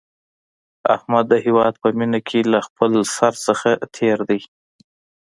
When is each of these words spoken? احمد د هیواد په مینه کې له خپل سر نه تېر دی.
احمد 0.95 1.25
د 1.31 1.33
هیواد 1.45 1.73
په 1.81 1.89
مینه 1.97 2.19
کې 2.27 2.39
له 2.51 2.59
خپل 2.67 2.91
سر 3.15 3.33
نه 3.65 3.75
تېر 3.95 4.17
دی. 4.29 4.41